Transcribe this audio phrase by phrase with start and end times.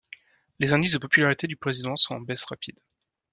[0.57, 2.79] Les indices de popularité du président sont en baisse rapide.